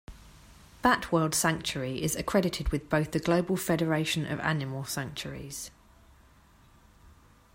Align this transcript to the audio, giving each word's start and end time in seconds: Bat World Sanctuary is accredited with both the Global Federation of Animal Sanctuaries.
Bat 0.81 1.11
World 1.11 1.35
Sanctuary 1.35 2.01
is 2.01 2.15
accredited 2.15 2.69
with 2.69 2.89
both 2.89 3.11
the 3.11 3.19
Global 3.19 3.55
Federation 3.55 4.25
of 4.25 4.39
Animal 4.39 4.83
Sanctuaries. 4.83 5.69